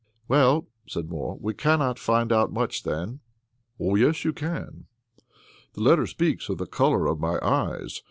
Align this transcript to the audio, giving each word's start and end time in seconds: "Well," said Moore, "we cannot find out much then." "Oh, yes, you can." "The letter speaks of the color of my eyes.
"Well," 0.27 0.65
said 0.87 1.11
Moore, 1.11 1.37
"we 1.39 1.53
cannot 1.53 1.99
find 1.99 2.31
out 2.33 2.51
much 2.51 2.81
then." 2.81 3.19
"Oh, 3.79 3.93
yes, 3.93 4.25
you 4.25 4.33
can." 4.33 4.85
"The 5.73 5.81
letter 5.83 6.07
speaks 6.07 6.49
of 6.49 6.57
the 6.57 6.65
color 6.65 7.05
of 7.05 7.19
my 7.19 7.37
eyes. 7.43 7.99